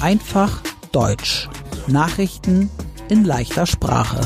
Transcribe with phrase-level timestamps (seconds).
[0.00, 1.46] Einfach Deutsch.
[1.88, 2.70] Nachrichten
[3.10, 4.18] in leichter Sprache.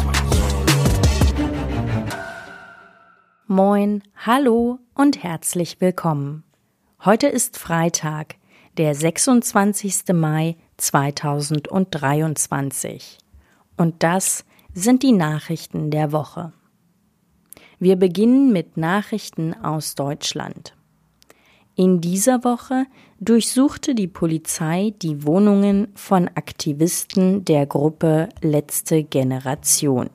[3.48, 6.44] Moin, hallo und herzlich willkommen.
[7.04, 8.36] Heute ist Freitag,
[8.76, 10.12] der 26.
[10.12, 13.18] Mai 2023.
[13.76, 14.44] Und das
[14.74, 16.52] sind die Nachrichten der Woche.
[17.80, 20.76] Wir beginnen mit Nachrichten aus Deutschland.
[21.74, 22.84] In dieser Woche
[23.18, 30.10] durchsuchte die Polizei die Wohnungen von Aktivisten der Gruppe Letzte Generation.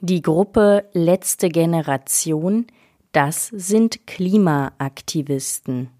[0.00, 2.66] Die Gruppe Letzte Generation,
[3.12, 5.90] das sind Klimaaktivisten.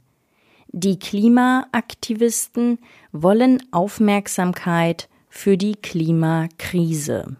[0.68, 2.78] Die Klimaaktivisten
[3.12, 7.36] wollen Aufmerksamkeit für die Klimakrise.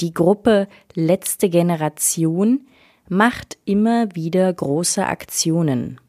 [0.00, 2.66] Die Gruppe Letzte Generation
[3.08, 6.00] macht immer wieder große Aktionen.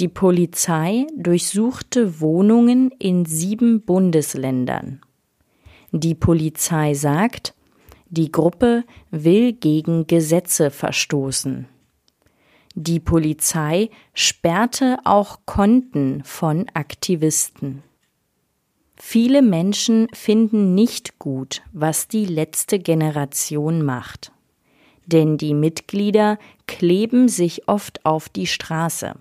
[0.00, 5.02] Die Polizei durchsuchte Wohnungen in sieben Bundesländern.
[5.92, 7.54] Die Polizei sagt,
[8.08, 11.68] die Gruppe will gegen Gesetze verstoßen.
[12.74, 17.82] Die Polizei sperrte auch Konten von Aktivisten.
[18.96, 24.32] Viele Menschen finden nicht gut, was die letzte Generation macht.
[25.04, 29.16] Denn die Mitglieder kleben sich oft auf die Straße.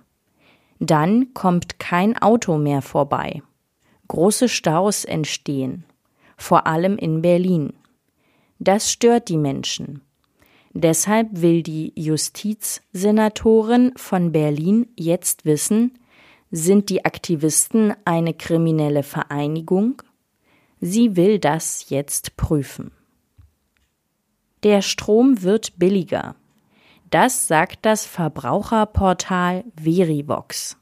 [0.79, 3.43] Dann kommt kein Auto mehr vorbei.
[4.07, 5.85] Große Staus entstehen,
[6.37, 7.73] vor allem in Berlin.
[8.59, 10.01] Das stört die Menschen.
[10.73, 15.97] Deshalb will die Justizsenatorin von Berlin jetzt wissen,
[16.51, 20.01] sind die Aktivisten eine kriminelle Vereinigung?
[20.79, 22.91] Sie will das jetzt prüfen.
[24.63, 26.35] Der Strom wird billiger.
[27.09, 30.77] Das sagt das Verbraucherportal Verivox.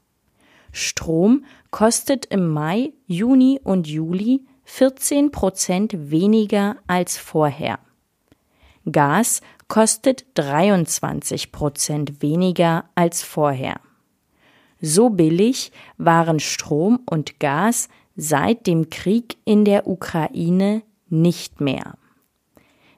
[0.72, 7.78] Strom kostet im Mai, Juni und Juli 14 Prozent weniger als vorher.
[8.90, 13.80] Gas kostet 23 Prozent weniger als vorher.
[14.80, 21.94] So billig waren Strom und Gas seit dem Krieg in der Ukraine nicht mehr.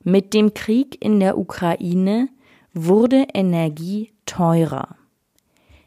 [0.03, 2.28] Mit dem Krieg in der Ukraine
[2.75, 4.97] wurde Energie teurer.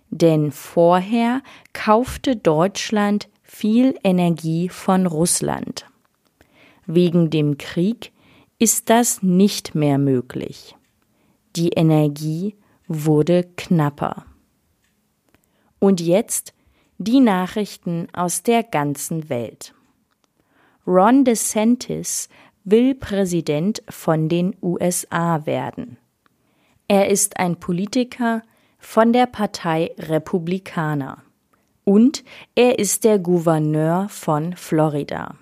[0.10, 1.42] Denn vorher
[1.74, 5.86] kaufte Deutschland viel Energie von Russland.
[6.86, 8.12] Wegen dem Krieg
[8.60, 10.76] ist das nicht mehr möglich.
[11.56, 12.56] Die Energie
[12.88, 14.26] wurde knapper.
[15.80, 16.54] Und jetzt
[16.98, 19.74] die Nachrichten aus der ganzen Welt.
[20.86, 22.30] Ron DeSantis
[22.64, 25.98] will Präsident von den USA werden.
[26.96, 28.44] Er ist ein Politiker
[28.78, 31.24] von der Partei Republikaner
[31.86, 32.24] und
[32.54, 35.34] er ist der Gouverneur von Florida.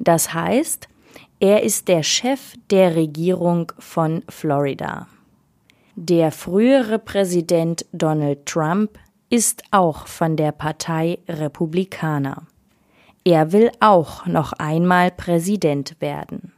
[0.00, 0.88] Das heißt,
[1.38, 5.06] er ist der Chef der Regierung von Florida.
[5.94, 8.98] Der frühere Präsident Donald Trump
[9.30, 12.42] ist auch von der Partei Republikaner.
[13.22, 16.55] Er will auch noch einmal Präsident werden.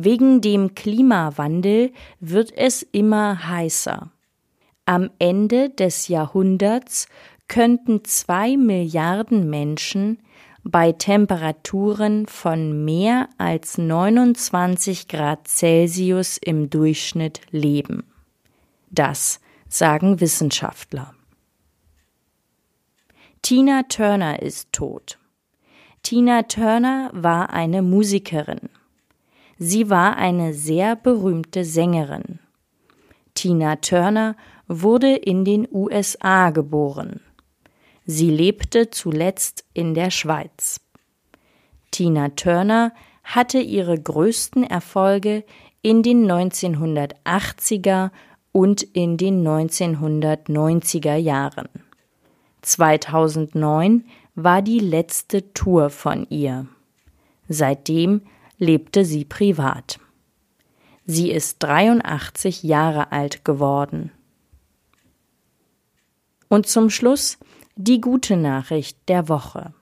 [0.00, 4.12] Wegen dem Klimawandel wird es immer heißer.
[4.86, 7.08] Am Ende des Jahrhunderts
[7.48, 10.20] könnten zwei Milliarden Menschen
[10.62, 18.04] bei Temperaturen von mehr als 29 Grad Celsius im Durchschnitt leben.
[18.90, 21.12] Das sagen Wissenschaftler.
[23.42, 25.18] Tina Turner ist tot.
[26.04, 28.68] Tina Turner war eine Musikerin.
[29.58, 32.38] Sie war eine sehr berühmte Sängerin.
[33.34, 34.36] Tina Turner
[34.68, 37.20] wurde in den USA geboren.
[38.06, 40.80] Sie lebte zuletzt in der Schweiz.
[41.90, 42.92] Tina Turner
[43.24, 45.44] hatte ihre größten Erfolge
[45.82, 48.10] in den 1980er
[48.52, 51.68] und in den 1990er Jahren.
[52.62, 54.04] 2009
[54.34, 56.66] war die letzte Tour von ihr.
[57.48, 58.22] Seitdem
[58.58, 59.98] lebte sie privat.
[61.06, 64.10] Sie ist 83 Jahre alt geworden.
[66.48, 67.38] Und zum Schluss
[67.76, 69.72] die gute Nachricht der Woche.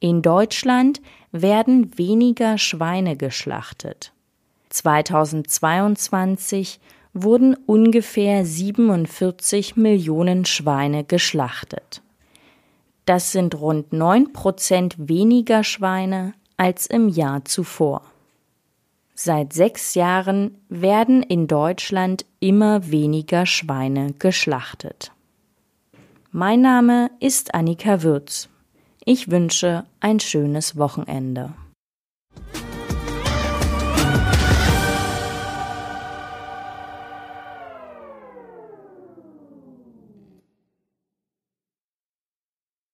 [0.00, 1.00] In Deutschland
[1.30, 4.12] werden weniger Schweine geschlachtet.
[4.70, 6.80] 2022
[7.12, 12.02] wurden ungefähr 47 Millionen Schweine geschlachtet.
[13.04, 18.02] Das sind rund 9 Prozent weniger Schweine als im Jahr zuvor.
[19.14, 25.10] Seit sechs Jahren werden in Deutschland immer weniger Schweine geschlachtet.
[26.32, 28.50] Mein Name ist Annika Würz.
[29.06, 31.54] Ich wünsche ein schönes Wochenende.